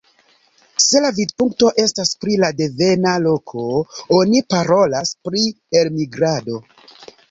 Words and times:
Se 0.85 1.01
la 1.03 1.11
vidpunkto 1.17 1.69
estas 1.83 2.15
pri 2.25 2.39
la 2.45 2.51
devena 2.63 3.15
loko, 3.29 3.69
oni 4.19 4.45
parolas 4.57 5.17
pri 5.27 5.49
elmigrado. 5.85 6.65